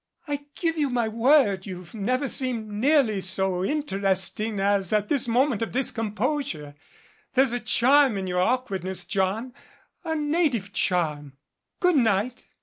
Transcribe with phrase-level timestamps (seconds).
[0.27, 5.61] I give you my word you've never seemed nearly so interesting as at this moment
[5.61, 6.73] of discomposure.
[7.35, 9.53] There's a charm in your awkwardness, John,
[10.03, 11.33] a native charm.
[11.79, 12.47] Good night.